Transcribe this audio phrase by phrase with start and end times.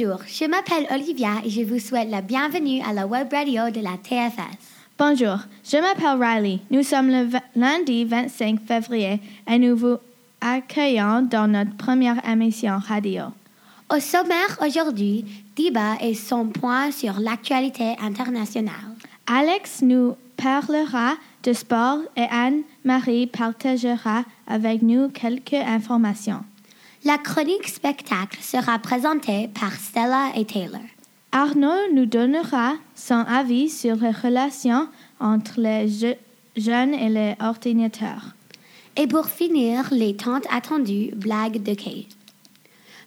[0.00, 3.80] Bonjour, je m'appelle Olivia et je vous souhaite la bienvenue à la web radio de
[3.82, 4.56] la TFS.
[4.98, 6.60] Bonjour, je m'appelle Riley.
[6.70, 9.98] Nous sommes le lundi 25 février et nous vous
[10.40, 13.24] accueillons dans notre première émission radio.
[13.94, 18.96] Au sommaire aujourd'hui, Diba et son point sur l'actualité internationale.
[19.26, 26.42] Alex nous parlera de sport et Anne-Marie partagera avec nous quelques informations.
[27.04, 30.80] La chronique spectacle sera présentée par Stella et Taylor.
[31.32, 36.16] Arnaud nous donnera son avis sur les relations entre les je-
[36.60, 38.34] jeunes et les ordinateurs.
[38.96, 42.16] Et pour finir, les tant attendues blagues de Kate.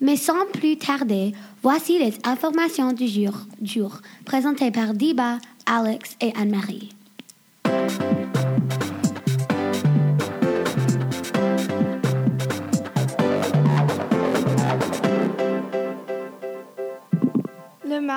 [0.00, 6.32] Mais sans plus tarder, voici les informations du jour, jour présentées par Diba, Alex et
[6.36, 6.90] Anne-Marie.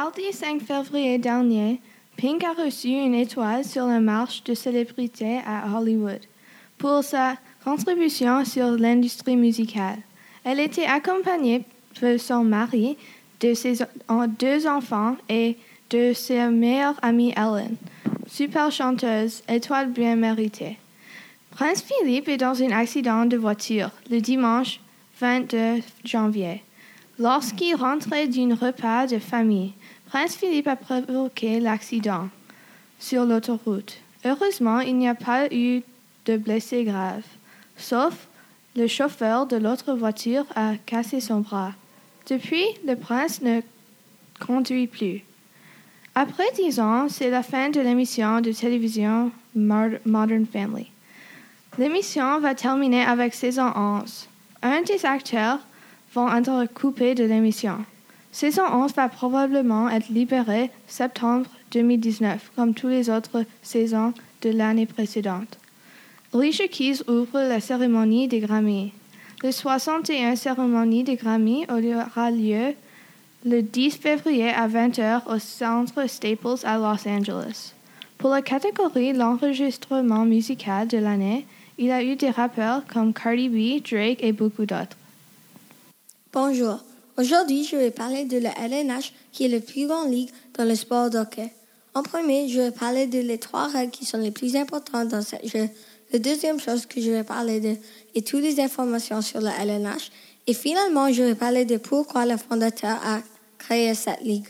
[0.01, 1.79] Mardi 5 février dernier,
[2.17, 6.21] Pink a reçu une étoile sur la marche de célébrité à Hollywood
[6.79, 9.99] pour sa contribution sur l'industrie musicale.
[10.43, 11.65] Elle était accompagnée
[12.01, 12.97] de son mari,
[13.41, 13.75] de ses
[14.39, 15.55] deux enfants et
[15.91, 17.75] de sa meilleure amie Ellen.
[18.25, 20.79] Super chanteuse, étoile bien méritée.
[21.51, 24.79] Prince Philippe est dans un accident de voiture le dimanche
[25.19, 26.63] 22 janvier.
[27.19, 29.73] Lorsqu'il rentrait d'un repas de famille,
[30.07, 32.29] Prince Philippe a provoqué l'accident
[32.99, 33.97] sur l'autoroute.
[34.25, 35.81] Heureusement, il n'y a pas eu
[36.25, 37.23] de blessés graves,
[37.77, 38.27] sauf
[38.75, 41.73] le chauffeur de l'autre voiture a cassé son bras.
[42.29, 43.61] Depuis, le prince ne
[44.39, 45.23] conduit plus.
[46.15, 50.91] Après dix ans, c'est la fin de l'émission de télévision Modern Family.
[51.77, 54.27] L'émission va terminer avec saison 11.
[54.61, 55.59] Un des acteurs
[56.13, 57.77] va être coupé de l'émission.
[58.31, 64.85] Saison 11 va probablement être libérée septembre 2019, comme toutes les autres saisons de l'année
[64.85, 65.57] précédente.
[66.33, 68.93] Alicia Keys ouvre la cérémonie des Grammy.
[69.43, 72.73] Le 61 cérémonie des Grammy aura lieu
[73.43, 77.73] le 10 février à 20h au Centre Staples à Los Angeles.
[78.17, 81.45] Pour la catégorie l'enregistrement musical de l'année,
[81.77, 84.95] il a eu des rappeurs comme Cardi B, Drake et beaucoup d'autres.
[86.33, 86.77] Bonjour.
[87.17, 90.75] Aujourd'hui, je vais parler de la LNH, qui est la plus grande ligue dans le
[90.75, 91.51] sport d'hockey.
[91.93, 95.21] En premier, je vais parler de les trois règles qui sont les plus importantes dans
[95.21, 95.67] ce jeu.
[96.13, 97.75] La deuxième chose que je vais parler de
[98.15, 100.09] est toutes les informations sur la LNH.
[100.47, 103.19] Et finalement, je vais parler de pourquoi le fondateur a
[103.57, 104.47] créé cette ligue.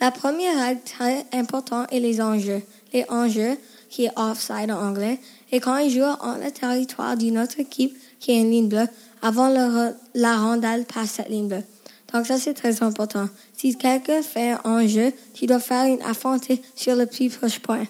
[0.00, 2.62] La première règle très importante est les enjeux.
[2.92, 3.58] Les enjeux,
[3.88, 5.18] qui est offside en anglais,
[5.50, 8.88] et quand un joueur en le territoire d'une autre équipe, qui est une ligne bleue,
[9.22, 11.64] avant le- la rondelle passe cette ligne bleue.
[12.12, 13.28] Donc ça, c'est très important.
[13.56, 17.84] Si quelqu'un fait un enjeu, tu dois faire une affrontée sur le plus proche point.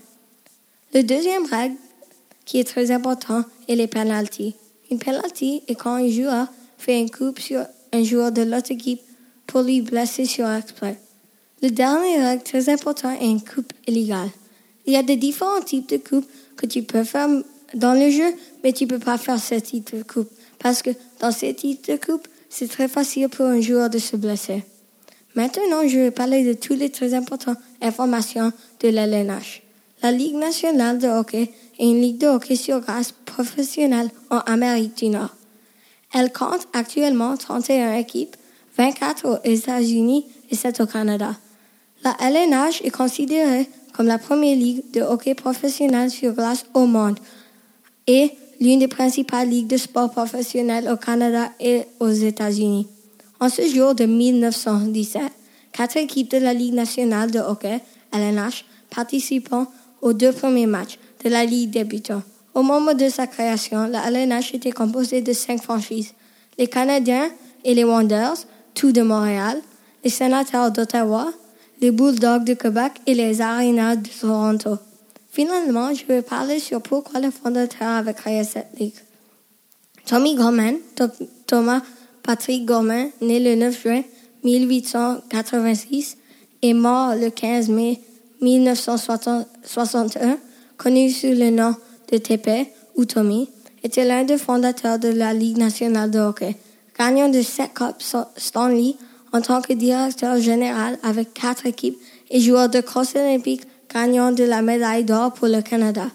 [0.94, 1.76] Le deuxième règle,
[2.44, 4.56] qui est très important, est les penalties.
[4.90, 6.48] Une penalty est quand un joueur
[6.78, 9.00] fait une coupe sur un joueur de l'autre équipe
[9.46, 10.94] pour lui blesser sur exploit.
[11.62, 14.30] Le dernier règle très important est une coupe illégale.
[14.88, 16.26] Il y a des différents types de coupes
[16.56, 17.28] que tu peux faire
[17.74, 18.34] dans le jeu,
[18.64, 20.30] mais tu peux pas faire ce type de coupe.
[20.58, 20.88] Parce que
[21.20, 24.64] dans ce type de coupe, c'est très facile pour un joueur de se blesser.
[25.34, 28.50] Maintenant, je vais parler de toutes les très importantes informations
[28.80, 29.62] de la LNH.
[30.02, 34.96] La Ligue nationale de hockey est une ligue de hockey sur glace professionnelle en Amérique
[34.96, 35.36] du Nord.
[36.14, 38.36] Elle compte actuellement 31 équipes,
[38.78, 41.36] 24 aux États-Unis et 7 au Canada.
[42.02, 43.68] La LNH est considérée
[43.98, 47.18] comme la première ligue de hockey professionnel sur glace au monde
[48.06, 52.86] et l'une des principales ligues de sport professionnel au Canada et aux États-Unis.
[53.40, 55.20] En ce jour de 1917,
[55.72, 57.80] quatre équipes de la Ligue nationale de hockey,
[58.12, 59.66] LNH, participant
[60.00, 62.22] aux deux premiers matchs de la Ligue débutant.
[62.54, 66.14] Au moment de sa création, la LNH était composée de cinq franchises.
[66.56, 67.30] Les Canadiens
[67.64, 69.60] et les Wanderers, tous de Montréal,
[70.04, 71.32] les Sénateurs d'Ottawa,
[71.80, 74.78] les Bulldogs de Québec et les Arenas de Toronto.
[75.30, 78.94] Finalement, je vais parler sur pourquoi le fondateur avait créé cette ligue.
[80.06, 80.76] Tommy Gorman,
[81.46, 81.82] Thomas
[82.22, 84.02] Patrick Gorman, né le 9 juin
[84.44, 86.16] 1886
[86.62, 88.00] et mort le 15 mai
[88.40, 90.38] 1961,
[90.76, 91.74] connu sous le nom
[92.10, 93.48] de TP ou Tommy,
[93.82, 96.56] était l'un des fondateurs de la Ligue nationale de hockey,
[96.98, 98.02] gagnant de sept Cupes
[98.36, 98.96] Stanley
[99.32, 101.98] en tant que directeur général avec quatre équipes
[102.30, 106.06] et joueur de cross olympique gagnant de la médaille d'or pour le Canada.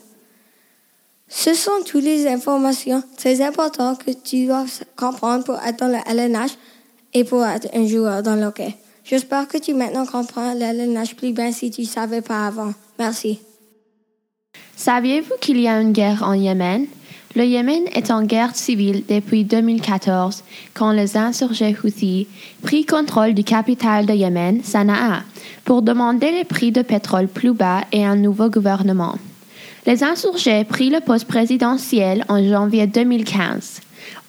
[1.28, 4.66] Ce sont toutes les informations très importantes que tu dois
[4.96, 6.52] comprendre pour être dans le LNH
[7.14, 8.76] et pour être un joueur dans le hockey.
[9.04, 12.74] J'espère que tu maintenant comprends l'LNH plus bien si tu savais pas avant.
[13.00, 13.40] Merci.
[14.76, 16.88] Saviez-vous qu'il y a une guerre en Yémen?
[17.36, 20.44] Le Yémen est en guerre civile depuis 2014,
[20.76, 22.28] quand les insurgés Houthis
[22.62, 25.24] pris contrôle du capital de Yémen, Sanaa,
[25.66, 29.18] pour demander les prix de pétrole plus bas et un nouveau gouvernement.
[29.88, 33.82] Les insurgés pris le poste présidentiel en janvier 2015.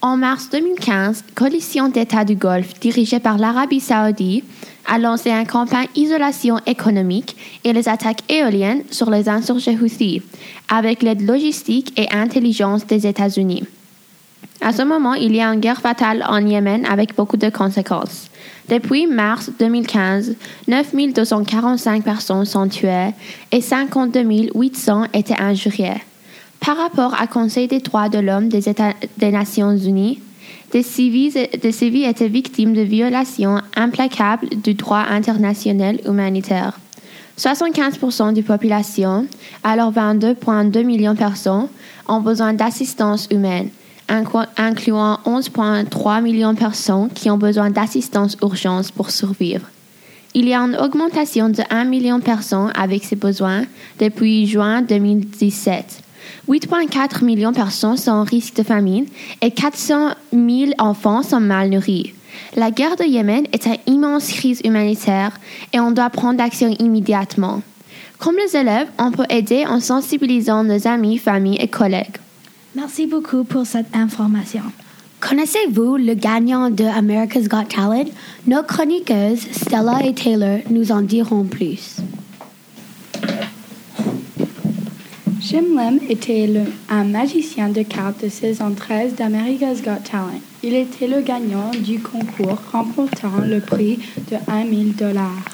[0.04, 4.44] En mars 2015, coalition d'États du Golfe dirigée par l'Arabie saoudite
[4.84, 7.34] a lancé une campagne isolation économique
[7.64, 10.20] et les attaques éoliennes sur les insurgés Houthis,
[10.68, 13.64] avec l'aide logistique et intelligence des États-Unis.
[14.60, 18.28] À ce moment, il y a une guerre fatale en Yémen avec beaucoup de conséquences.
[18.68, 20.36] Depuis mars 2015,
[20.68, 23.14] 9 245 personnes sont tuées
[23.50, 26.02] et 52 800 étaient injuriées.
[26.64, 28.62] Par rapport au Conseil des droits de l'homme des,
[29.18, 30.20] des Nations Unies,
[30.72, 36.78] des civils, des étaient victimes de violations implacables du droit international humanitaire.
[37.38, 39.26] 75% de la population,
[39.62, 41.68] alors 22,2 millions de personnes,
[42.08, 43.68] ont besoin d'assistance humaine,
[44.08, 49.66] incluant 11,3 millions de personnes qui ont besoin d'assistance urgente pour survivre.
[50.32, 53.64] Il y a une augmentation de 1 million de personnes avec ces besoins
[54.00, 56.04] depuis juin 2017
[56.48, 59.06] 8,4 millions de personnes sont en risque de famine
[59.40, 62.14] et 400 000 enfants sont mal nourris.
[62.56, 65.38] La guerre de Yémen est une immense crise humanitaire
[65.72, 67.62] et on doit prendre action immédiatement.
[68.18, 72.16] Comme les élèves, on peut aider en sensibilisant nos amis, familles et collègues.
[72.74, 74.62] Merci beaucoup pour cette information.
[75.20, 78.10] Connaissez-vous le gagnant de America's Got Talent?
[78.46, 81.96] Nos chroniqueuses, Stella et Taylor, nous en diront plus.
[85.54, 90.40] Jim Lim était le, un magicien de cartes de saison 13 d'America's Got Talent.
[90.64, 94.00] Il était le gagnant du concours remportant le prix
[94.32, 95.44] de 1 000 dollars.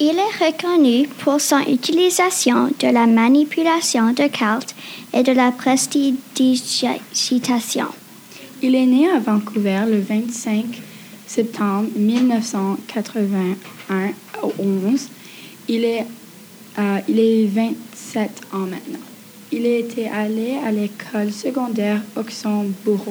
[0.00, 4.74] Il est reconnu pour son utilisation de la manipulation de cartes
[5.14, 7.86] et de la prestidigitation.
[8.60, 10.66] Il est né à Vancouver le 25
[11.26, 14.12] septembre 1981
[14.58, 15.08] 11.
[15.68, 16.04] Il est,
[16.78, 18.98] euh, il est 27 ans maintenant.
[19.50, 23.06] Il était allé à l'école secondaire Oxenbourg.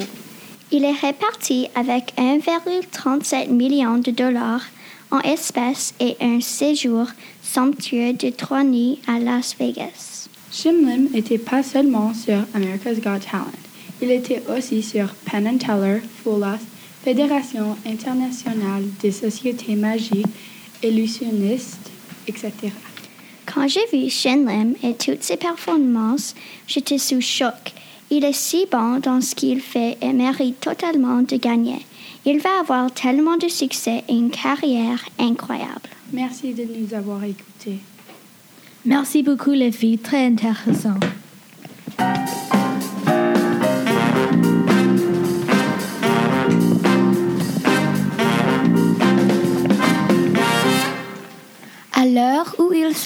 [0.71, 4.65] Il est réparti avec 1,37 million de dollars
[5.09, 7.07] en espèces et un séjour
[7.41, 10.27] somptueux de trois nuits à Las Vegas.
[10.51, 13.51] Jim Lim n'était pas seulement sur America's Got Talent.
[14.01, 16.59] Il était aussi sur Penn and Teller, FULAS,
[17.03, 20.27] Fédération internationale des sociétés magiques,
[20.83, 21.89] illusionnistes,
[22.27, 22.51] etc.
[23.51, 26.35] Quand j'ai vu Shin Lim et toutes ses performances,
[26.67, 27.73] j'étais sous choc.
[28.09, 31.85] Il est si bon dans ce qu'il fait et mérite totalement de gagner.
[32.25, 35.89] Il va avoir tellement de succès et une carrière incroyable.
[36.11, 37.79] Merci de nous avoir écoutés.
[38.85, 40.95] Merci beaucoup les filles, très intéressant.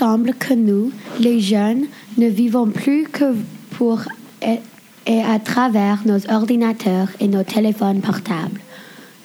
[0.01, 1.85] Semble que nous, les jeunes,
[2.17, 3.35] ne vivons plus que
[3.77, 4.01] pour
[4.41, 4.57] et,
[5.05, 8.59] et à travers nos ordinateurs et nos téléphones portables,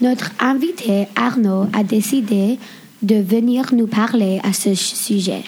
[0.02, 2.58] notre invité Arnaud a décidé
[3.00, 5.44] de venir nous parler à ce sujet.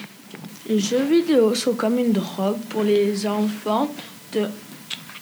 [0.67, 3.87] Les jeux vidéo sont comme une drogue pour les enfants
[4.33, 4.45] de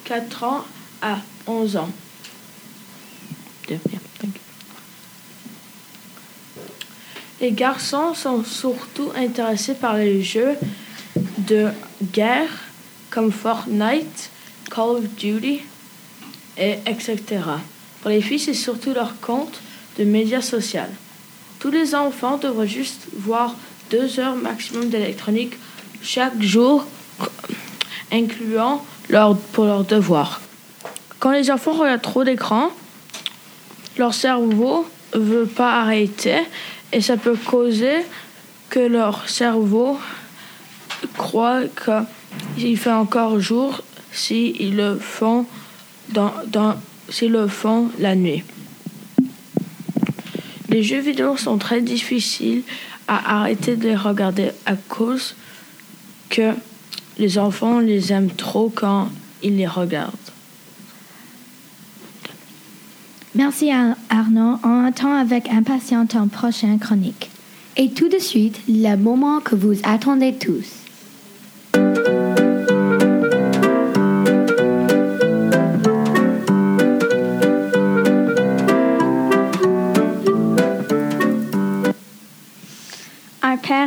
[0.05, 0.63] 4 ans
[1.01, 1.89] à 11 ans.
[7.39, 10.55] Les garçons sont surtout intéressés par les jeux
[11.37, 11.67] de
[12.11, 12.49] guerre
[13.11, 14.29] comme Fortnite,
[14.71, 15.61] Call of Duty,
[16.57, 17.17] et etc.
[18.01, 19.61] Pour les filles, c'est surtout leur compte
[19.99, 20.81] de médias sociaux.
[21.59, 23.55] Tous les enfants devraient juste voir
[23.91, 25.53] deux heures maximum d'électronique
[26.01, 26.85] chaque jour,
[28.11, 28.83] incluant
[29.53, 30.41] pour leurs devoirs.
[31.19, 32.69] Quand les enfants regardent trop d'écran,
[33.97, 36.39] leur cerveau ne veut pas arrêter
[36.93, 38.05] et ça peut causer
[38.69, 39.99] que leur cerveau
[41.17, 41.61] croit
[42.55, 44.99] qu'il fait encore jour s'ils le
[46.09, 46.75] dans
[47.09, 48.43] s'ils le font la nuit.
[50.69, 52.63] Les jeux vidéo sont très difficiles
[53.07, 55.35] à arrêter de les regarder à cause
[56.29, 56.53] que
[57.17, 59.09] les enfants les aiment trop quand
[59.41, 60.13] ils les regardent.
[63.37, 64.57] Merci Arnaud.
[64.63, 67.29] On attend avec impatience ton prochain chronique.
[67.77, 70.87] Et tout de suite, le moment que vous attendez tous.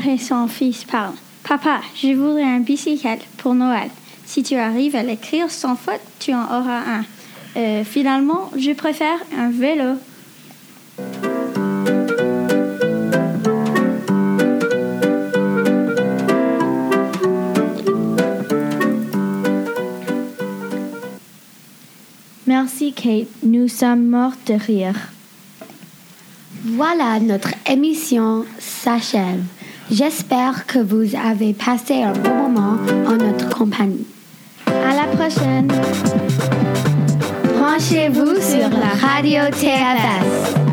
[0.06, 1.14] et son fils parlent.
[1.42, 3.90] Papa, je voudrais un bicyclette pour Noël.
[4.24, 7.04] Si tu arrives à l'écrire sans faute, tu en auras un.
[7.56, 9.96] Euh, finalement, je préfère un vélo.
[22.46, 24.96] Merci Kate, nous sommes morts de rire.
[26.64, 29.42] Voilà, notre émission s'achève.
[29.90, 32.76] J'espère que vous avez passé un bon moment
[33.06, 34.06] en notre compagnie.
[34.66, 35.68] À la prochaine.
[37.90, 40.69] Branchez-vous sur la radio TFS.